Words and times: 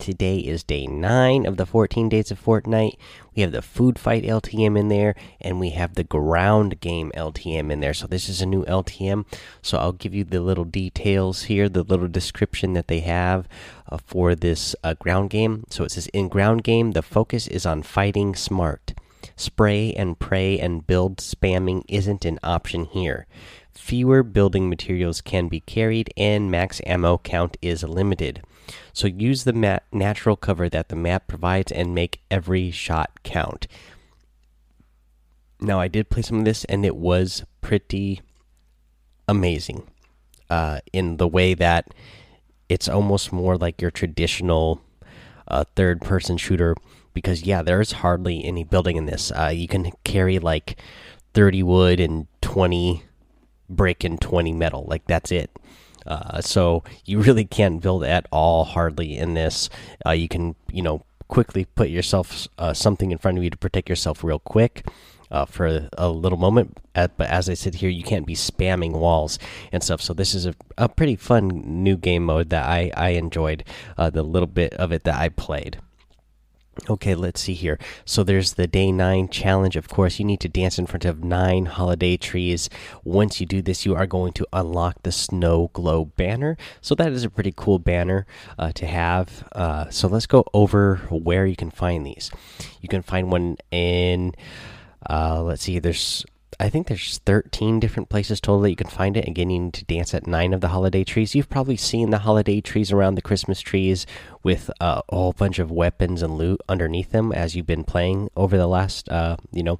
Today 0.00 0.38
is 0.38 0.64
day 0.64 0.86
9 0.86 1.44
of 1.44 1.58
the 1.58 1.66
14 1.66 2.08
days 2.08 2.30
of 2.30 2.42
Fortnite. 2.42 2.96
We 3.36 3.42
have 3.42 3.52
the 3.52 3.60
food 3.60 3.98
fight 3.98 4.24
LTM 4.24 4.78
in 4.78 4.88
there, 4.88 5.14
and 5.42 5.60
we 5.60 5.70
have 5.70 5.94
the 5.94 6.04
ground 6.04 6.80
game 6.80 7.12
LTM 7.14 7.70
in 7.70 7.80
there. 7.80 7.92
So, 7.92 8.06
this 8.06 8.26
is 8.26 8.40
a 8.40 8.46
new 8.46 8.64
LTM. 8.64 9.26
So, 9.60 9.76
I'll 9.76 9.92
give 9.92 10.14
you 10.14 10.24
the 10.24 10.40
little 10.40 10.64
details 10.64 11.42
here, 11.42 11.68
the 11.68 11.82
little 11.82 12.08
description 12.08 12.72
that 12.72 12.88
they 12.88 13.00
have 13.00 13.46
uh, 13.90 13.98
for 13.98 14.34
this 14.34 14.74
uh, 14.82 14.94
ground 14.94 15.28
game. 15.28 15.64
So, 15.68 15.84
it 15.84 15.90
says 15.90 16.06
in 16.14 16.28
ground 16.28 16.64
game, 16.64 16.92
the 16.92 17.02
focus 17.02 17.46
is 17.46 17.66
on 17.66 17.82
fighting 17.82 18.34
smart. 18.34 18.94
Spray 19.36 19.92
and 19.92 20.18
pray 20.18 20.58
and 20.58 20.86
build 20.86 21.18
spamming 21.18 21.84
isn't 21.88 22.24
an 22.24 22.38
option 22.42 22.86
here. 22.86 23.26
Fewer 23.74 24.22
building 24.22 24.70
materials 24.70 25.20
can 25.20 25.48
be 25.48 25.60
carried, 25.60 26.10
and 26.16 26.50
max 26.50 26.80
ammo 26.86 27.18
count 27.18 27.58
is 27.60 27.82
limited. 27.82 28.42
So 28.92 29.06
use 29.06 29.44
the 29.44 29.80
natural 29.92 30.36
cover 30.36 30.68
that 30.68 30.88
the 30.88 30.96
map 30.96 31.26
provides 31.26 31.72
and 31.72 31.94
make 31.94 32.20
every 32.30 32.70
shot 32.70 33.22
count. 33.22 33.66
Now, 35.60 35.78
I 35.80 35.88
did 35.88 36.08
play 36.08 36.22
some 36.22 36.38
of 36.38 36.44
this, 36.44 36.64
and 36.64 36.86
it 36.86 36.96
was 36.96 37.44
pretty 37.60 38.22
amazing 39.28 39.86
uh, 40.48 40.80
in 40.92 41.18
the 41.18 41.28
way 41.28 41.54
that 41.54 41.92
it's 42.68 42.88
almost 42.88 43.32
more 43.32 43.56
like 43.56 43.82
your 43.82 43.90
traditional 43.90 44.80
uh, 45.48 45.64
third 45.76 46.00
person 46.00 46.36
shooter. 46.38 46.74
Because, 47.12 47.42
yeah, 47.42 47.62
there's 47.62 47.92
hardly 47.92 48.44
any 48.44 48.64
building 48.64 48.96
in 48.96 49.06
this. 49.06 49.32
Uh, 49.32 49.52
you 49.52 49.68
can 49.68 49.90
carry 50.04 50.38
like 50.38 50.80
30 51.34 51.62
wood 51.62 52.00
and 52.00 52.26
20 52.40 53.02
brick 53.68 54.04
and 54.04 54.20
20 54.20 54.52
metal. 54.52 54.86
Like, 54.88 55.06
that's 55.06 55.30
it. 55.30 55.50
Uh, 56.10 56.40
so 56.40 56.82
you 57.04 57.20
really 57.20 57.44
can't 57.44 57.80
build 57.80 58.02
at 58.04 58.26
all 58.32 58.64
hardly 58.64 59.16
in 59.16 59.34
this. 59.34 59.70
Uh, 60.04 60.10
you 60.10 60.28
can, 60.28 60.56
you 60.72 60.82
know, 60.82 61.04
quickly 61.28 61.64
put 61.64 61.88
yourself 61.88 62.48
uh, 62.58 62.74
something 62.74 63.12
in 63.12 63.18
front 63.18 63.38
of 63.38 63.44
you 63.44 63.50
to 63.50 63.56
protect 63.56 63.88
yourself 63.88 64.24
real 64.24 64.40
quick. 64.40 64.84
Uh, 65.32 65.44
for 65.44 65.88
a 65.96 66.08
little 66.08 66.36
moment, 66.36 66.76
but 66.92 67.20
as 67.20 67.48
I 67.48 67.54
said 67.54 67.76
here, 67.76 67.88
you 67.88 68.02
can't 68.02 68.26
be 68.26 68.34
spamming 68.34 68.98
walls 68.98 69.38
and 69.70 69.80
stuff. 69.80 70.02
So 70.02 70.12
this 70.12 70.34
is 70.34 70.44
a, 70.44 70.56
a 70.76 70.88
pretty 70.88 71.14
fun 71.14 71.84
new 71.84 71.96
game 71.96 72.24
mode 72.24 72.50
that 72.50 72.66
I 72.66 72.90
I 72.96 73.10
enjoyed 73.10 73.62
uh, 73.96 74.10
the 74.10 74.24
little 74.24 74.48
bit 74.48 74.74
of 74.74 74.90
it 74.90 75.04
that 75.04 75.14
I 75.14 75.28
played. 75.28 75.78
Okay, 76.88 77.14
let's 77.14 77.40
see 77.40 77.54
here. 77.54 77.78
So 78.04 78.24
there's 78.24 78.54
the 78.54 78.66
day 78.66 78.90
nine 78.90 79.28
challenge. 79.28 79.76
Of 79.76 79.88
course, 79.88 80.18
you 80.18 80.24
need 80.24 80.40
to 80.40 80.48
dance 80.48 80.78
in 80.78 80.86
front 80.86 81.04
of 81.04 81.22
nine 81.22 81.66
holiday 81.66 82.16
trees. 82.16 82.70
Once 83.04 83.40
you 83.40 83.46
do 83.46 83.62
this, 83.62 83.84
you 83.84 83.94
are 83.94 84.06
going 84.06 84.32
to 84.34 84.46
unlock 84.52 85.02
the 85.02 85.12
snow 85.12 85.70
globe 85.72 86.16
banner. 86.16 86.56
So 86.80 86.94
that 86.94 87.12
is 87.12 87.22
a 87.22 87.30
pretty 87.30 87.52
cool 87.54 87.78
banner 87.78 88.26
uh, 88.58 88.72
to 88.72 88.86
have. 88.86 89.46
Uh, 89.52 89.90
so 89.90 90.08
let's 90.08 90.26
go 90.26 90.44
over 90.54 90.96
where 91.10 91.46
you 91.46 91.56
can 91.56 91.70
find 91.70 92.06
these. 92.06 92.30
You 92.80 92.88
can 92.88 93.02
find 93.02 93.30
one 93.30 93.58
in. 93.70 94.34
Uh, 95.08 95.42
let's 95.42 95.62
see. 95.62 95.78
There's 95.78 96.24
I 96.58 96.68
think 96.68 96.88
there's 96.88 97.18
13 97.18 97.80
different 97.80 98.08
places 98.08 98.40
total 98.40 98.60
that 98.62 98.70
you 98.70 98.76
can 98.76 98.88
find 98.88 99.16
it. 99.16 99.28
Again, 99.28 99.50
you 99.50 99.60
need 99.60 99.74
to 99.74 99.84
dance 99.84 100.12
at 100.14 100.26
nine 100.26 100.52
of 100.52 100.60
the 100.60 100.68
holiday 100.68 101.04
trees. 101.04 101.34
You've 101.34 101.48
probably 101.48 101.76
seen 101.76 102.10
the 102.10 102.18
holiday 102.18 102.60
trees 102.60 102.90
around 102.90 103.14
the 103.14 103.22
Christmas 103.22 103.60
trees 103.60 104.06
with 104.42 104.70
uh, 104.80 105.02
a 105.08 105.14
whole 105.14 105.32
bunch 105.32 105.58
of 105.58 105.70
weapons 105.70 106.22
and 106.22 106.36
loot 106.36 106.60
underneath 106.68 107.12
them 107.12 107.32
as 107.32 107.54
you've 107.54 107.66
been 107.66 107.84
playing 107.84 108.30
over 108.36 108.56
the 108.56 108.66
last, 108.66 109.08
uh, 109.08 109.36
you 109.52 109.62
know, 109.62 109.78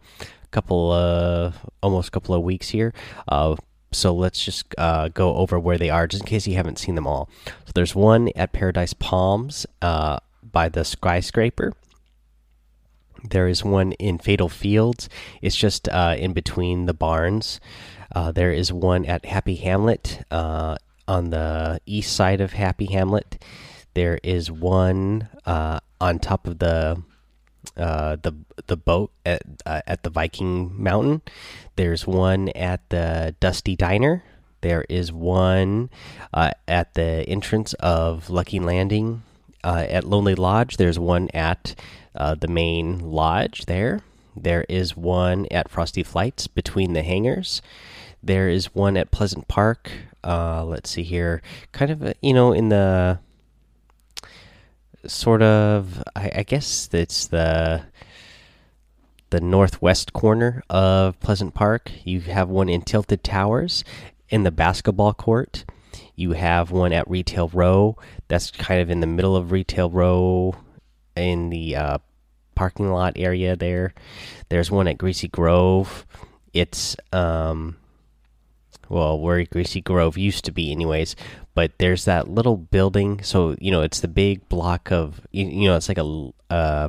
couple, 0.51 0.93
uh, 0.93 1.53
almost 1.83 2.13
couple 2.13 2.35
of 2.35 2.43
weeks 2.43 2.69
here. 2.69 2.95
Uh, 3.29 3.57
so 3.93 4.15
let's 4.15 4.45
just 4.45 4.67
uh, 4.79 5.09
go 5.09 5.35
over 5.37 5.59
where 5.59 5.79
they 5.79 5.91
are, 5.91 6.07
just 6.07 6.23
in 6.23 6.27
case 6.27 6.47
you 6.47 6.55
haven't 6.55 6.79
seen 6.79 6.95
them 6.95 7.07
all. 7.07 7.29
So 7.67 7.73
there's 7.75 7.95
one 7.95 8.31
at 8.37 8.53
Paradise 8.53 8.95
Palms 8.95 9.67
by 9.81 10.69
the 10.69 10.85
skyscraper. 10.85 11.73
There 13.29 13.49
is 13.49 13.65
one 13.65 13.93
in 13.93 14.19
Fatal 14.19 14.49
Fields. 14.49 15.09
It's 15.43 15.57
just 15.57 15.89
uh, 15.89 16.17
in 16.19 16.33
between 16.33 16.87
the 16.87 16.95
barns. 16.95 17.61
Uh, 18.15 18.33
there 18.33 18.53
is 18.53 18.73
one 18.73 19.05
at 19.07 19.25
Happy 19.25 19.57
Hamlet 19.57 20.25
uh, 20.31 20.77
on 21.07 21.31
the 21.31 21.81
east 21.87 22.15
side 22.15 22.41
of 22.41 22.53
Happy 22.53 22.87
Hamlet. 22.87 23.43
There 23.95 24.19
is 24.23 24.51
one 24.51 25.29
uh, 25.47 25.81
on 26.01 26.19
top 26.19 26.47
of 26.47 26.59
the 26.59 27.03
uh, 27.77 28.17
the 28.17 28.33
the 28.67 28.77
boat 28.77 29.13
at 29.25 29.43
uh, 29.67 29.83
at 29.87 30.03
the 30.03 30.11
Viking 30.11 30.83
Mountain. 30.83 31.23
There's 31.77 32.07
one 32.07 32.49
at 32.51 32.89
the 32.91 33.35
Dusty 33.41 33.77
Divot. 33.77 34.23
There 34.63 34.85
is 34.89 35.13
one 35.13 35.89
at 36.33 36.95
the 36.95 37.25
entrance 37.27 37.73
of 37.75 38.29
Lucky 38.29 38.61
Landing 38.61 39.23
at 39.65 40.05
Lonely 40.05 40.35
Lodge. 40.35 40.77
There's 40.77 40.99
one 40.99 41.29
at 41.35 41.75
uh, 42.15 42.35
the 42.35 42.49
main 42.49 42.99
lodge 42.99 43.67
there. 43.67 44.01
There 44.37 44.65
is 44.69 44.97
one 44.97 45.47
at 45.51 45.69
Frosty 45.69 46.03
Flights 46.03 46.47
between 46.47 46.93
the 46.93 47.03
hangars. 47.03 47.63
There 48.23 48.49
is 48.49 48.75
one 48.75 48.97
at 48.97 49.11
Pleasant 49.11 49.49
Park. 49.49 49.91
Uh, 50.23 50.65
let's 50.65 50.91
see 50.91 51.03
here, 51.03 51.43
kind 51.73 51.91
of 51.91 52.15
you 52.21 52.35
know 52.35 52.53
in 52.53 52.69
the 52.69 53.19
sort 55.07 55.43
of 55.43 56.03
I, 56.15 56.31
I 56.37 56.43
guess 56.43 56.89
it's 56.93 57.27
the 57.27 57.83
the 59.31 59.41
northwest 59.41 60.13
corner 60.13 60.63
of 60.69 61.19
Pleasant 61.21 61.55
Park. 61.55 61.91
You 62.05 62.21
have 62.23 62.49
one 62.49 62.69
in 62.69 62.83
Tilted 62.83 63.25
Towers 63.25 63.85
in 64.29 64.43
the 64.43 64.51
basketball 64.51 65.15
court. 65.15 65.65
You 66.17 66.33
have 66.33 66.71
one 66.71 66.93
at 66.93 67.09
Retail 67.11 67.49
Row. 67.49 67.97
That's 68.29 68.51
kind 68.51 68.81
of 68.81 68.91
in 68.91 69.01
the 69.01 69.07
middle 69.07 69.37
of 69.37 69.53
Retail 69.53 69.91
Row 69.91 70.57
in 71.17 71.51
the 71.51 71.77
uh, 71.77 71.99
parking 72.55 72.91
lot 72.91 73.15
area 73.17 73.57
there. 73.57 73.95
There's 74.49 74.71
one 74.71 74.89
at 74.89 74.99
Greasy 74.99 75.29
Grove. 75.29 76.07
It's 76.53 76.97
um 77.13 77.77
well, 78.89 79.21
where 79.21 79.45
Greasy 79.45 79.81
Grove 79.81 80.19
used 80.19 80.45
to 80.47 80.53
be 80.53 80.73
anyways, 80.73 81.15
but 81.55 81.71
there's 81.79 82.05
that 82.07 82.29
little 82.29 82.57
building, 82.57 83.23
so 83.23 83.55
you 83.61 83.71
know, 83.71 83.83
it's 83.83 84.01
the 84.01 84.09
big 84.09 84.49
block 84.49 84.91
of 84.91 85.21
you, 85.31 85.47
you 85.47 85.69
know, 85.69 85.77
it's 85.77 85.89
like 85.89 85.99
a 85.99 86.31
uh 86.51 86.89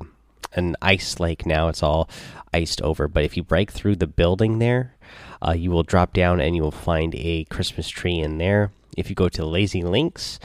an 0.54 0.76
ice 0.82 1.20
lake 1.20 1.46
now. 1.46 1.70
It's 1.70 1.84
all 1.84 2.10
iced 2.54 2.82
over, 2.82 3.08
but 3.08 3.24
if 3.24 3.38
you 3.38 3.44
break 3.44 3.72
through 3.72 3.96
the 3.96 4.08
building 4.08 4.60
there, 4.60 4.96
uh, 5.42 5.54
you 5.54 5.72
will 5.72 5.84
drop 5.84 6.12
down 6.12 6.42
and 6.42 6.56
you 6.56 6.62
will 6.62 6.72
find 6.72 7.16
a 7.16 7.46
Christmas 7.46 7.88
tree 7.88 8.20
in 8.20 8.38
there. 8.38 8.72
If 8.98 9.10
you 9.10 9.16
go 9.16 9.30
to 9.30 9.46
Lazy 9.46 9.84
Links, 9.84 10.40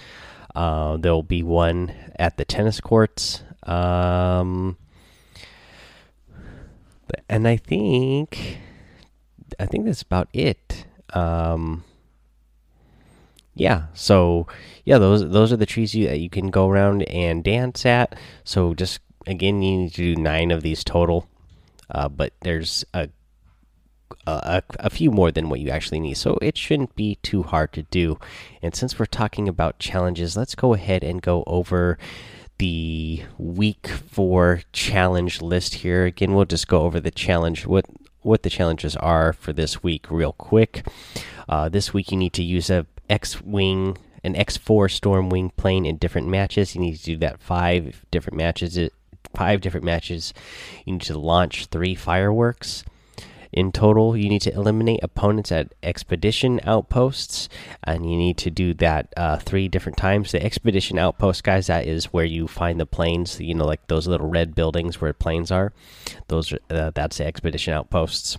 uh, 0.55 0.97
there 0.97 1.13
will 1.13 1.23
be 1.23 1.43
one 1.43 1.93
at 2.19 2.37
the 2.37 2.45
tennis 2.45 2.81
courts. 2.81 3.43
Um, 3.65 4.77
and 7.29 7.47
I 7.47 7.57
think, 7.57 8.59
I 9.59 9.67
think 9.67 9.85
that's 9.85 10.03
about 10.03 10.29
it. 10.33 10.87
Um, 11.13 11.85
yeah, 13.55 13.85
so 13.95 14.47
yeah, 14.85 14.99
those 14.99 15.29
those 15.31 15.53
are 15.53 15.57
the 15.57 15.67
trees 15.67 15.95
you 15.95 16.07
that 16.09 16.21
you 16.21 16.29
can 16.29 16.51
go 16.51 16.69
around 16.69 17.03
and 17.05 17.43
dance 17.43 17.87
at. 17.87 18.15
So 18.45 18.75
just 18.75 19.01
again, 19.27 19.63
you 19.63 19.79
need 19.79 19.95
to 19.95 20.15
do 20.15 20.21
nine 20.21 20.51
of 20.51 20.63
these 20.63 20.85
total, 20.85 21.27
uh, 21.91 22.09
but 22.09 22.35
there's 22.43 22.85
a 22.93 23.09
a, 24.27 24.63
a, 24.79 24.91
few 24.91 25.11
more 25.11 25.31
than 25.31 25.49
what 25.49 25.61
you 25.61 25.71
actually 25.71 26.01
need. 26.01 26.17
So 26.17 26.39
it 26.43 26.57
shouldn't 26.57 26.97
be 26.97 27.17
too 27.23 27.43
hard 27.43 27.73
to 27.75 27.83
do. 27.85 28.19
And 28.63 28.75
since 28.75 28.99
we're 28.99 29.07
talking 29.07 29.49
about 29.49 29.79
challenges, 29.79 30.37
let's 30.37 30.55
go 30.55 30.75
ahead 30.75 31.05
and 31.05 31.23
go 31.23 31.45
over 31.47 31.99
the 32.59 33.23
week 33.39 33.89
four 33.89 34.63
challenge 34.73 35.43
list 35.43 35.77
here. 35.77 36.07
Again, 36.07 36.35
we'll 36.35 36.45
just 36.45 36.69
go 36.69 36.83
over 36.83 37.01
the 37.01 37.11
challenge 37.11 37.67
what 37.67 37.87
what 38.23 38.43
the 38.43 38.51
challenges 38.51 38.97
are 38.97 39.33
for 39.33 39.53
this 39.53 39.85
week 39.85 40.11
real 40.11 40.33
quick. 40.33 40.85
Uh, 41.49 41.69
this 41.69 41.95
week 41.95 42.11
you 42.11 42.17
need 42.17 42.33
to 42.33 42.43
use 42.43 42.71
a 42.71 42.87
X 43.09 43.41
wing 43.43 43.97
an 44.27 44.35
X4 44.35 44.91
Stormwing 44.91 45.55
plane 45.57 45.87
in 45.87 45.99
different 45.99 46.27
matches. 46.27 46.75
You 46.75 46.81
need 46.81 46.97
to 46.97 47.05
do 47.05 47.17
that 47.19 47.41
five 47.41 48.05
different 48.11 48.37
matches. 48.37 48.77
Five 49.33 49.61
different 49.61 49.87
matches. 49.87 50.35
You 50.85 50.95
need 50.95 51.03
to 51.03 51.17
launch 51.17 51.67
three 51.67 51.95
fireworks. 51.95 52.85
In 53.57 53.73
total, 53.73 54.15
you 54.15 54.29
need 54.29 54.43
to 54.43 54.53
eliminate 54.53 55.01
opponents 55.03 55.51
at 55.51 55.75
expedition 55.83 56.61
outposts, 56.65 57.49
and 57.83 58.09
you 58.09 58.15
need 58.15 58.37
to 58.37 58.51
do 58.51 58.75
that 58.75 59.15
uh, 59.17 59.39
three 59.39 59.67
different 59.67 59.97
times. 59.97 60.31
The 60.31 60.45
expedition 60.45 60.99
outpost, 60.99 61.43
guys, 61.43 61.69
that 61.69 61.87
is 61.87 62.13
where 62.13 62.27
you 62.27 62.47
find 62.49 62.79
the 62.79 62.85
planes. 62.85 63.41
You 63.41 63.55
know, 63.55 63.65
like 63.65 63.87
those 63.87 64.07
little 64.07 64.29
red 64.29 64.55
buildings 64.55 65.01
where 65.01 65.15
planes 65.15 65.51
are. 65.51 65.73
Those, 66.29 66.53
uh, 66.69 66.91
that's 66.95 67.17
the 67.17 67.25
expedition 67.25 67.73
outposts. 67.73 68.37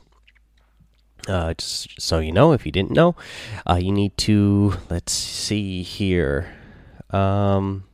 Uh, 1.28 1.56
just 1.56 2.00
so 2.00 2.20
you 2.20 2.32
know, 2.32 2.54
if 2.54 2.64
you 2.64 2.72
didn't 2.72 2.92
know, 2.92 3.16
uh, 3.68 3.80
you 3.82 3.92
need 3.92 4.16
to 4.18 4.76
let's 4.88 5.12
see 5.12 5.82
here. 5.82 6.54
Um, 7.10 7.86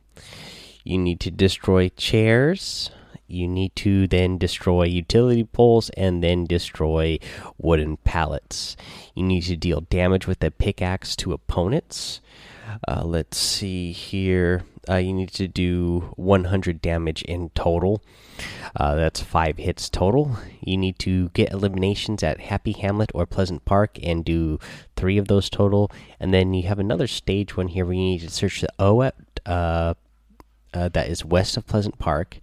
you 0.84 0.98
need 0.98 1.20
to 1.20 1.30
destroy 1.30 1.88
chairs 1.88 2.90
You 3.26 3.48
need 3.48 3.74
to 3.76 4.06
then 4.06 4.38
destroy 4.38 4.84
utility 4.84 5.44
poles 5.44 5.90
and 5.90 6.22
then 6.22 6.44
destroy 6.44 7.18
wooden 7.58 7.96
pallets. 7.98 8.76
You 9.14 9.24
need 9.24 9.42
to 9.42 9.56
deal 9.56 9.80
damage 9.82 10.26
with 10.26 10.42
a 10.44 10.50
pickaxe 10.50 11.16
to 11.16 11.32
opponents. 11.32 12.20
Uh, 12.86 13.02
let's 13.04 13.36
see 13.36 13.92
here. 13.92 14.64
Uh, 14.88 14.96
you 14.96 15.12
need 15.12 15.30
to 15.30 15.48
do 15.48 16.12
100 16.16 16.82
damage 16.82 17.22
in 17.22 17.50
total. 17.50 18.02
Uh, 18.76 18.94
that's 18.94 19.20
five 19.20 19.56
hits 19.56 19.88
total. 19.88 20.36
You 20.60 20.76
need 20.76 20.98
to 21.00 21.30
get 21.30 21.52
eliminations 21.52 22.22
at 22.22 22.40
Happy 22.40 22.72
Hamlet 22.72 23.10
or 23.14 23.26
Pleasant 23.26 23.64
Park 23.64 23.98
and 24.02 24.24
do 24.24 24.58
three 24.96 25.16
of 25.16 25.28
those 25.28 25.48
total. 25.48 25.90
And 26.20 26.34
then 26.34 26.52
you 26.52 26.64
have 26.64 26.78
another 26.78 27.06
stage 27.06 27.56
one 27.56 27.68
here 27.68 27.84
where 27.84 27.94
you 27.94 28.00
need 28.00 28.20
to 28.20 28.30
search 28.30 28.60
the 28.60 28.68
O 28.78 29.02
at 29.02 29.14
uh, 30.74 30.88
that 30.90 31.08
is 31.08 31.24
west 31.24 31.56
of 31.56 31.66
Pleasant 31.66 31.98
Park. 31.98 32.38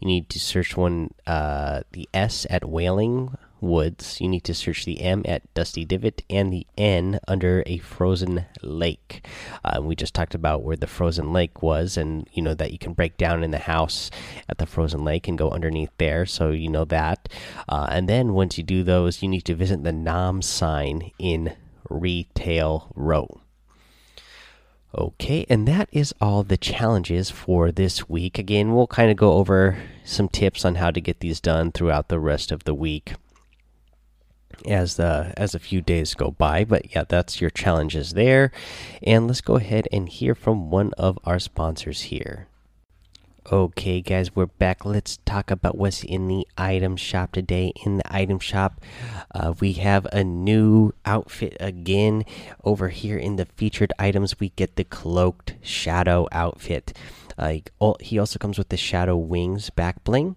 You 0.00 0.08
need 0.08 0.28
to 0.30 0.40
search 0.40 0.76
one 0.76 1.14
uh, 1.26 1.82
the 1.92 2.08
S 2.12 2.46
at 2.50 2.68
Wailing 2.68 3.36
Woods. 3.60 4.20
You 4.20 4.28
need 4.28 4.44
to 4.44 4.54
search 4.54 4.84
the 4.84 5.00
M 5.00 5.22
at 5.26 5.52
Dusty 5.54 5.84
Divot 5.84 6.22
and 6.28 6.52
the 6.52 6.66
N 6.76 7.20
under 7.26 7.62
a 7.66 7.78
frozen 7.78 8.46
lake. 8.62 9.26
Uh, 9.64 9.80
we 9.82 9.96
just 9.96 10.14
talked 10.14 10.34
about 10.34 10.62
where 10.62 10.76
the 10.76 10.86
frozen 10.86 11.32
lake 11.32 11.62
was, 11.62 11.96
and 11.96 12.28
you 12.32 12.42
know 12.42 12.54
that 12.54 12.72
you 12.72 12.78
can 12.78 12.92
break 12.92 13.16
down 13.16 13.42
in 13.42 13.50
the 13.50 13.58
house 13.58 14.10
at 14.48 14.58
the 14.58 14.66
frozen 14.66 15.04
lake 15.04 15.28
and 15.28 15.38
go 15.38 15.50
underneath 15.50 15.92
there, 15.98 16.26
so 16.26 16.50
you 16.50 16.68
know 16.68 16.84
that. 16.84 17.28
Uh, 17.68 17.86
and 17.90 18.08
then 18.08 18.34
once 18.34 18.58
you 18.58 18.64
do 18.64 18.82
those, 18.82 19.22
you 19.22 19.28
need 19.28 19.42
to 19.42 19.54
visit 19.54 19.82
the 19.82 19.92
Nam 19.92 20.42
sign 20.42 21.10
in 21.18 21.54
Retail 21.88 22.92
Row. 22.94 23.40
Okay, 24.96 25.44
and 25.48 25.66
that 25.66 25.88
is 25.90 26.14
all 26.20 26.44
the 26.44 26.56
challenges 26.56 27.28
for 27.28 27.72
this 27.72 28.08
week. 28.08 28.38
Again, 28.38 28.74
we'll 28.74 28.86
kind 28.86 29.10
of 29.10 29.16
go 29.16 29.32
over 29.32 29.76
some 30.04 30.28
tips 30.28 30.64
on 30.64 30.76
how 30.76 30.92
to 30.92 31.00
get 31.00 31.18
these 31.18 31.40
done 31.40 31.72
throughout 31.72 32.08
the 32.08 32.20
rest 32.20 32.52
of 32.52 32.64
the 32.64 32.74
week 32.74 33.14
as 34.66 34.96
the 34.96 35.32
as 35.36 35.54
a 35.54 35.58
few 35.58 35.80
days 35.80 36.14
go 36.14 36.30
by 36.30 36.64
but 36.64 36.94
yeah 36.94 37.02
that's 37.08 37.40
your 37.40 37.50
challenges 37.50 38.12
there 38.12 38.52
and 39.02 39.26
let's 39.26 39.40
go 39.40 39.56
ahead 39.56 39.88
and 39.90 40.08
hear 40.08 40.32
from 40.32 40.70
one 40.70 40.92
of 40.96 41.18
our 41.24 41.40
sponsors 41.40 42.02
here 42.02 42.46
okay 43.52 44.00
guys 44.00 44.34
we're 44.34 44.46
back 44.46 44.86
let's 44.86 45.18
talk 45.26 45.50
about 45.50 45.76
what's 45.76 46.02
in 46.02 46.28
the 46.28 46.48
item 46.56 46.96
shop 46.96 47.30
today 47.32 47.74
in 47.84 47.98
the 47.98 48.14
item 48.14 48.38
shop 48.38 48.80
uh, 49.34 49.52
we 49.60 49.74
have 49.74 50.06
a 50.12 50.24
new 50.24 50.92
outfit 51.04 51.54
again 51.60 52.24
over 52.64 52.88
here 52.88 53.18
in 53.18 53.36
the 53.36 53.44
featured 53.44 53.92
items 53.98 54.40
we 54.40 54.48
get 54.50 54.76
the 54.76 54.84
cloaked 54.84 55.56
shadow 55.60 56.26
outfit 56.32 56.96
uh, 57.36 57.58
he 58.00 58.18
also 58.18 58.38
comes 58.38 58.56
with 58.56 58.70
the 58.70 58.78
shadow 58.78 59.14
wings 59.14 59.68
back 59.68 60.02
bling 60.04 60.36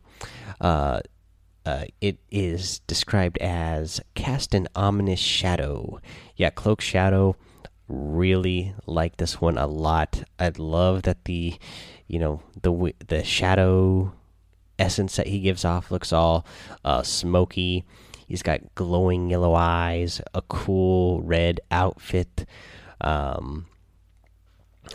uh, 0.60 1.00
uh, 1.66 1.86
it 2.02 2.18
is 2.32 2.80
described 2.88 3.38
as 3.40 4.00
cast 4.16 4.54
an 4.54 4.70
ominous 4.74 5.20
shadow. 5.20 6.00
Yeah, 6.38 6.50
cloak 6.50 6.80
shadow. 6.80 7.36
Really 7.88 8.74
like 8.86 9.18
this 9.18 9.40
one 9.40 9.58
a 9.58 9.68
lot. 9.68 10.24
I 10.38 10.52
love 10.58 11.04
that 11.04 11.26
the, 11.26 11.56
you 12.08 12.20
know, 12.20 12.42
the 12.62 12.94
the 13.08 13.24
shadow 13.24 14.14
essence 14.78 15.16
that 15.16 15.28
he 15.28 15.40
gives 15.40 15.66
off 15.66 15.92
looks 15.92 16.12
all 16.12 16.46
uh, 16.84 17.04
smoky. 17.04 17.86
He's 18.28 18.44
got 18.44 18.76
glowing 18.76 19.30
yellow 19.30 19.54
eyes, 19.56 20.22
a 20.34 20.42
cool 20.42 21.22
red 21.22 21.62
outfit. 21.72 22.46
Um, 23.00 23.68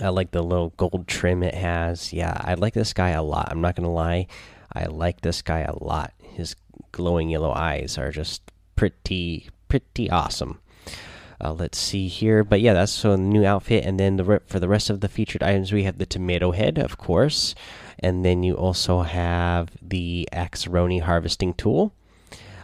I 0.01 0.09
like 0.09 0.31
the 0.31 0.43
little 0.43 0.71
gold 0.77 1.07
trim 1.07 1.43
it 1.43 1.55
has. 1.55 2.13
Yeah, 2.13 2.37
I 2.39 2.55
like 2.55 2.75
this 2.75 2.93
guy 2.93 3.11
a 3.11 3.23
lot. 3.23 3.49
I'm 3.51 3.61
not 3.61 3.77
gonna 3.77 3.93
lie. 3.93 4.27
I 4.73 4.85
like 4.85 5.21
this 5.21 5.43
guy 5.43 5.61
a 5.61 5.83
lot. 5.83 6.13
His 6.23 6.57
glowing 6.93 7.31
yellow 7.31 7.53
eyes 7.53 7.99
are 7.99 8.11
just 8.11 8.43
pretty 8.77 9.49
pretty 9.69 10.11
awesome. 10.11 10.61
Uh, 11.43 11.53
let's 11.53 11.79
see 11.79 12.07
here, 12.07 12.45
but 12.45 12.61
yeah, 12.61 12.73
that's 12.73 12.93
so 12.93 13.17
new 13.17 13.45
outfit, 13.45 13.85
and 13.85 13.99
then 13.99 14.17
the 14.17 14.41
for 14.47 14.61
the 14.61 14.69
rest 14.69 14.91
of 14.91 15.01
the 15.01 15.09
featured 15.09 15.43
items, 15.43 15.73
we 15.73 15.83
have 15.83 15.99
the 15.99 16.07
tomato 16.07 16.53
head, 16.53 16.79
of 16.79 16.97
course, 16.99 17.57
and 17.99 18.25
then 18.25 18.45
you 18.45 18.55
also 18.55 19.03
have 19.03 19.71
the 19.83 20.29
Axeroni 20.33 21.01
harvesting 21.01 21.53
tool. 21.55 21.93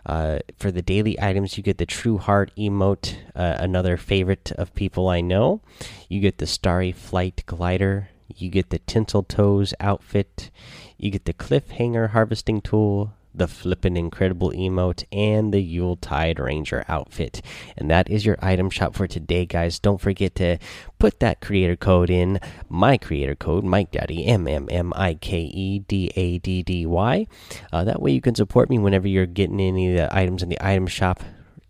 Uh, 0.06 0.38
for 0.56 0.70
the 0.70 0.80
daily 0.80 1.20
items, 1.20 1.56
you 1.56 1.62
get 1.62 1.78
the 1.78 1.84
True 1.84 2.19
Heart 2.19 2.52
emote, 2.56 3.16
uh, 3.34 3.56
another 3.58 3.96
favorite 3.96 4.52
of 4.52 4.75
people 4.75 5.08
I 5.08 5.20
know. 5.20 5.60
You 6.08 6.20
get 6.20 6.38
the 6.38 6.46
Starry 6.46 6.92
Flight 6.92 7.42
glider. 7.46 8.08
You 8.34 8.48
get 8.48 8.70
the 8.70 8.78
Tinsel 8.78 9.25
Toes 9.25 9.75
outfit. 9.80 10.50
You 10.96 11.10
get 11.10 11.25
the 11.25 11.34
Cliffhanger 11.34 12.10
harvesting 12.10 12.60
tool, 12.60 13.12
the 13.38 13.49
flippin' 13.49 13.96
incredible 13.96 14.50
emote, 14.52 15.05
and 15.12 15.52
the 15.52 15.62
Yuletide 15.62 16.38
Ranger 16.38 16.85
outfit. 16.88 17.43
And 17.76 17.90
that 17.90 18.11
is 18.11 18.26
your 18.26 18.37
item 18.43 18.70
shop 18.70 18.94
for 18.94 19.06
today, 19.06 19.46
guys. 19.46 19.79
Don't 19.79 20.00
forget 20.00 20.35
to 20.37 20.58
put 20.99 21.20
that 21.20 21.40
creator 21.40 21.76
code 21.76 22.11
in, 22.11 22.40
my 22.69 22.99
creator 22.99 23.35
code, 23.35 23.64
Mike 23.64 23.90
Daddy, 23.90 24.26
M 24.26 24.46
M 24.46 24.69
M 24.70 24.93
I 24.94 25.14
K 25.14 25.40
E 25.40 25.79
D 25.81 26.11
A 26.17 26.38
D 26.38 26.62
D 26.62 26.87
Y. 26.87 27.26
Uh, 27.73 27.85
that 27.85 28.02
way 28.02 28.12
you 28.12 28.20
can 28.20 28.35
support 28.35 28.69
me 28.69 28.79
whenever 28.79 29.08
you're 29.08 29.26
getting 29.26 29.61
any 29.61 29.90
of 29.90 29.96
the 29.96 30.17
items 30.17 30.43
in 30.43 30.49
the 30.49 30.58
item 30.61 30.87
shop 30.87 31.23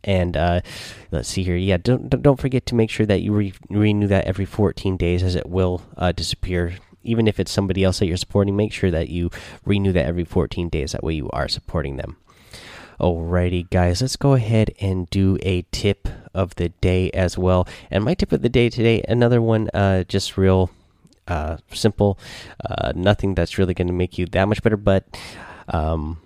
and 0.04 0.36
uh, 0.36 0.60
let's 1.10 1.28
see 1.28 1.42
here. 1.42 1.56
Yeah, 1.56 1.76
don't 1.76 2.08
don't 2.08 2.40
forget 2.40 2.66
to 2.66 2.74
make 2.74 2.90
sure 2.90 3.06
that 3.06 3.20
you 3.20 3.32
re 3.32 3.52
renew 3.68 4.06
that 4.06 4.26
every 4.26 4.44
14 4.44 4.96
days, 4.96 5.22
as 5.22 5.34
it 5.34 5.48
will 5.48 5.82
uh, 5.96 6.12
disappear 6.12 6.76
even 7.08 7.26
if 7.26 7.40
it's 7.40 7.50
somebody 7.50 7.82
else 7.84 7.98
that 7.98 8.06
you're 8.06 8.16
supporting, 8.16 8.56
make 8.56 8.72
sure 8.72 8.90
that 8.90 9.08
you 9.08 9.30
renew 9.64 9.92
that 9.92 10.06
every 10.06 10.24
14 10.24 10.68
days. 10.68 10.92
That 10.92 11.02
way 11.02 11.14
you 11.14 11.30
are 11.30 11.48
supporting 11.48 11.96
them. 11.96 12.16
Alrighty, 13.00 13.70
guys, 13.70 14.02
let's 14.02 14.16
go 14.16 14.34
ahead 14.34 14.74
and 14.80 15.08
do 15.10 15.38
a 15.42 15.62
tip 15.70 16.08
of 16.34 16.56
the 16.56 16.70
day 16.80 17.10
as 17.12 17.38
well. 17.38 17.66
And 17.90 18.04
my 18.04 18.14
tip 18.14 18.32
of 18.32 18.42
the 18.42 18.48
day 18.48 18.68
today, 18.68 19.04
another 19.08 19.40
one, 19.40 19.70
uh, 19.72 20.02
just 20.04 20.36
real 20.36 20.70
uh, 21.28 21.58
simple, 21.72 22.18
uh, 22.68 22.92
nothing 22.96 23.34
that's 23.34 23.56
really 23.56 23.74
going 23.74 23.86
to 23.86 23.94
make 23.94 24.18
you 24.18 24.26
that 24.26 24.46
much 24.46 24.62
better, 24.62 24.76
but, 24.76 25.04
um, 25.68 26.20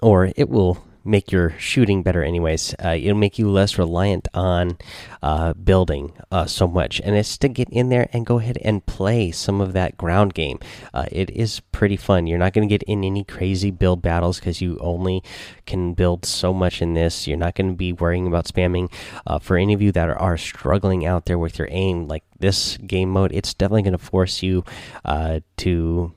or 0.00 0.32
it 0.36 0.48
will 0.48 0.84
make 1.04 1.32
your 1.32 1.58
shooting 1.58 2.02
better 2.02 2.22
anyways. 2.22 2.74
Uh, 2.82 2.96
it'll 2.98 3.16
make 3.16 3.38
you 3.38 3.50
less 3.50 3.78
reliant 3.78 4.28
on 4.34 4.78
uh, 5.22 5.52
building 5.54 6.12
uh, 6.30 6.46
so 6.46 6.66
much. 6.66 7.00
And 7.00 7.16
it's 7.16 7.36
to 7.38 7.48
get 7.48 7.68
in 7.70 7.88
there 7.88 8.08
and 8.12 8.26
go 8.26 8.38
ahead 8.38 8.58
and 8.62 8.84
play 8.86 9.30
some 9.30 9.60
of 9.60 9.72
that 9.72 9.96
ground 9.96 10.34
game. 10.34 10.58
Uh, 10.92 11.06
it 11.10 11.30
is 11.30 11.60
pretty 11.72 11.96
fun. 11.96 12.26
You're 12.26 12.38
not 12.38 12.52
going 12.52 12.68
to 12.68 12.72
get 12.72 12.82
in 12.84 13.04
any 13.04 13.24
crazy 13.24 13.70
build 13.70 14.02
battles 14.02 14.38
because 14.38 14.60
you 14.60 14.78
only 14.80 15.22
can 15.66 15.94
build 15.94 16.24
so 16.24 16.52
much 16.52 16.82
in 16.82 16.94
this. 16.94 17.26
You're 17.26 17.36
not 17.36 17.54
going 17.54 17.70
to 17.70 17.76
be 17.76 17.92
worrying 17.92 18.26
about 18.26 18.46
spamming. 18.46 18.92
Uh, 19.26 19.38
for 19.38 19.56
any 19.56 19.72
of 19.72 19.82
you 19.82 19.92
that 19.92 20.08
are, 20.08 20.18
are, 20.18 20.36
struggling 20.36 21.04
out 21.06 21.26
there 21.26 21.38
with 21.38 21.58
your 21.58 21.68
aim 21.70 22.08
like 22.08 22.24
this 22.38 22.76
game 22.78 23.08
mode 23.10 23.30
it's 23.32 23.54
definitely 23.54 23.82
going 23.82 23.92
to 23.92 23.98
force 23.98 24.42
you 24.42 24.64
uh, 25.04 25.40
to 25.56 26.12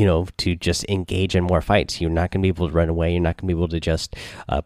you 0.00 0.06
know, 0.06 0.26
to 0.38 0.56
just 0.56 0.88
engage 0.88 1.36
in 1.36 1.44
more 1.44 1.60
fights. 1.60 2.00
You're 2.00 2.08
not 2.08 2.30
going 2.30 2.40
to 2.40 2.42
be 2.42 2.48
able 2.48 2.68
to 2.68 2.72
run 2.72 2.88
away. 2.88 3.12
You're 3.12 3.20
not 3.20 3.36
going 3.36 3.48
to 3.48 3.54
be 3.54 3.58
able 3.58 3.68
to 3.68 3.80
just 3.80 4.16
uh, 4.48 4.62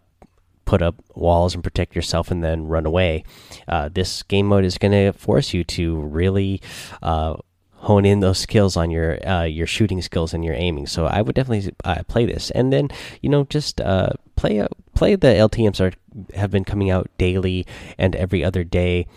put 0.64 0.80
up 0.80 0.94
walls 1.16 1.56
and 1.56 1.64
protect 1.64 1.96
yourself 1.96 2.30
and 2.30 2.44
then 2.44 2.68
run 2.68 2.86
away. 2.86 3.24
Uh, 3.66 3.88
this 3.92 4.22
game 4.22 4.46
mode 4.46 4.64
is 4.64 4.78
going 4.78 4.92
to 4.92 5.10
force 5.10 5.52
you 5.52 5.64
to 5.64 5.96
really 6.02 6.62
uh, 7.02 7.34
hone 7.78 8.04
in 8.04 8.20
those 8.20 8.38
skills 8.38 8.76
on 8.76 8.92
your 8.92 9.28
uh, 9.28 9.42
your 9.42 9.66
shooting 9.66 10.00
skills 10.02 10.32
and 10.32 10.44
your 10.44 10.54
aiming. 10.54 10.86
So 10.86 11.06
I 11.06 11.20
would 11.20 11.34
definitely 11.34 11.74
uh, 11.82 12.04
play 12.06 12.26
this, 12.26 12.52
and 12.52 12.72
then 12.72 12.90
you 13.20 13.28
know 13.28 13.42
just 13.50 13.80
uh, 13.80 14.10
play 14.36 14.64
play 14.94 15.16
the 15.16 15.26
LTMs 15.26 15.80
are 15.80 15.94
have 16.36 16.52
been 16.52 16.64
coming 16.64 16.90
out 16.90 17.10
daily 17.18 17.66
and 17.98 18.14
every 18.14 18.44
other 18.44 18.62
day, 18.62 19.08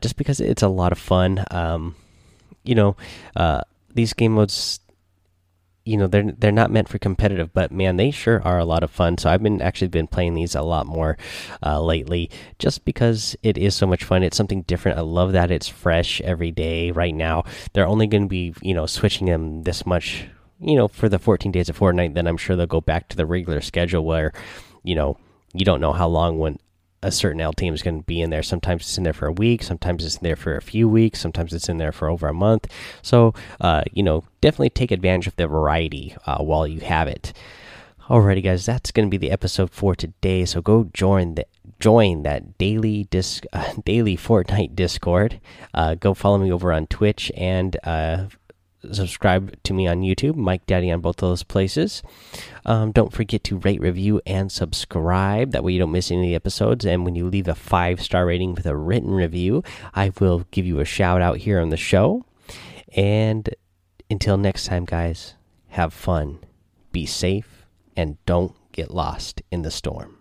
just 0.00 0.16
because 0.16 0.40
it's 0.40 0.62
a 0.62 0.68
lot 0.68 0.92
of 0.92 0.98
fun. 0.98 1.44
Um, 1.50 1.94
you 2.64 2.74
know, 2.74 2.96
these 3.92 4.14
game 4.14 4.32
modes 4.32 4.80
you 5.88 5.96
know 5.96 6.06
they're 6.06 6.32
they're 6.32 6.52
not 6.52 6.70
meant 6.70 6.88
for 6.88 6.98
competitive, 6.98 7.54
but 7.54 7.72
man, 7.72 7.96
they 7.96 8.10
sure 8.10 8.42
are 8.44 8.58
a 8.58 8.64
lot 8.66 8.82
of 8.82 8.90
fun. 8.90 9.16
So 9.16 9.30
I've 9.30 9.42
been 9.42 9.62
actually 9.62 9.88
been 9.88 10.06
playing 10.06 10.34
these 10.34 10.54
a 10.54 10.60
lot 10.60 10.86
more 10.86 11.16
uh, 11.64 11.80
lately, 11.80 12.30
just 12.58 12.84
because 12.84 13.34
it 13.42 13.56
is 13.56 13.74
so 13.74 13.86
much 13.86 14.04
fun. 14.04 14.22
It's 14.22 14.36
something 14.36 14.62
different. 14.62 14.98
I 14.98 15.00
love 15.00 15.32
that 15.32 15.50
it's 15.50 15.66
fresh 15.66 16.20
every 16.20 16.50
day. 16.50 16.90
Right 16.90 17.14
now, 17.14 17.44
they're 17.72 17.86
only 17.86 18.06
going 18.06 18.24
to 18.24 18.28
be 18.28 18.54
you 18.60 18.74
know 18.74 18.84
switching 18.84 19.28
them 19.28 19.62
this 19.62 19.86
much, 19.86 20.26
you 20.60 20.76
know, 20.76 20.88
for 20.88 21.08
the 21.08 21.18
14 21.18 21.50
days 21.50 21.70
of 21.70 21.78
Fortnite. 21.78 22.12
Then 22.12 22.26
I'm 22.26 22.36
sure 22.36 22.54
they'll 22.54 22.66
go 22.66 22.82
back 22.82 23.08
to 23.08 23.16
the 23.16 23.24
regular 23.24 23.62
schedule 23.62 24.04
where, 24.04 24.32
you 24.82 24.94
know, 24.94 25.16
you 25.54 25.64
don't 25.64 25.80
know 25.80 25.94
how 25.94 26.08
long 26.08 26.38
when 26.38 26.58
a 27.02 27.12
certain 27.12 27.40
LTM 27.40 27.74
is 27.74 27.82
going 27.82 28.00
to 28.00 28.06
be 28.06 28.20
in 28.20 28.30
there. 28.30 28.42
Sometimes 28.42 28.82
it's 28.82 28.98
in 28.98 29.04
there 29.04 29.12
for 29.12 29.26
a 29.26 29.32
week, 29.32 29.62
sometimes 29.62 30.04
it's 30.04 30.16
in 30.16 30.24
there 30.24 30.36
for 30.36 30.56
a 30.56 30.62
few 30.62 30.88
weeks, 30.88 31.20
sometimes 31.20 31.52
it's 31.52 31.68
in 31.68 31.78
there 31.78 31.92
for 31.92 32.08
over 32.08 32.28
a 32.28 32.34
month. 32.34 32.66
So, 33.02 33.34
uh, 33.60 33.84
you 33.92 34.02
know, 34.02 34.24
definitely 34.40 34.70
take 34.70 34.90
advantage 34.90 35.26
of 35.26 35.36
the 35.36 35.46
variety 35.46 36.16
uh, 36.26 36.42
while 36.42 36.66
you 36.66 36.80
have 36.80 37.08
it. 37.08 37.32
Alrighty, 38.08 38.42
guys, 38.42 38.64
that's 38.64 38.90
going 38.90 39.06
to 39.06 39.10
be 39.10 39.18
the 39.18 39.30
episode 39.30 39.70
for 39.70 39.94
today. 39.94 40.46
So 40.46 40.62
go 40.62 40.88
join 40.94 41.34
the 41.34 41.46
join 41.78 42.22
that 42.24 42.58
daily 42.58 43.04
disc 43.04 43.44
uh, 43.52 43.74
daily 43.84 44.16
Fortnite 44.16 44.74
Discord. 44.74 45.40
Uh, 45.74 45.94
go 45.94 46.14
follow 46.14 46.38
me 46.38 46.50
over 46.50 46.72
on 46.72 46.86
Twitch 46.86 47.30
and 47.36 47.76
uh, 47.84 48.24
subscribe 48.92 49.60
to 49.64 49.72
me 49.72 49.86
on 49.86 50.02
YouTube, 50.02 50.36
Mike 50.36 50.66
Daddy 50.66 50.90
on 50.90 51.00
both 51.00 51.16
those 51.16 51.42
places. 51.42 52.02
Um, 52.64 52.92
don't 52.92 53.12
forget 53.12 53.44
to 53.44 53.58
rate, 53.58 53.80
review, 53.80 54.20
and 54.26 54.50
subscribe. 54.50 55.52
That 55.52 55.64
way 55.64 55.72
you 55.72 55.78
don't 55.78 55.92
miss 55.92 56.10
any 56.10 56.20
of 56.20 56.26
the 56.28 56.34
episodes. 56.34 56.84
And 56.84 57.04
when 57.04 57.14
you 57.14 57.28
leave 57.28 57.48
a 57.48 57.54
five 57.54 58.00
star 58.00 58.26
rating 58.26 58.54
with 58.54 58.66
a 58.66 58.76
written 58.76 59.10
review, 59.10 59.62
I 59.94 60.12
will 60.20 60.46
give 60.50 60.66
you 60.66 60.80
a 60.80 60.84
shout 60.84 61.20
out 61.20 61.38
here 61.38 61.60
on 61.60 61.70
the 61.70 61.76
show. 61.76 62.24
And 62.96 63.48
until 64.10 64.36
next 64.36 64.66
time, 64.66 64.84
guys, 64.84 65.34
have 65.68 65.92
fun, 65.92 66.38
be 66.92 67.04
safe, 67.04 67.66
and 67.96 68.16
don't 68.26 68.54
get 68.72 68.90
lost 68.90 69.42
in 69.50 69.62
the 69.62 69.70
storm. 69.70 70.17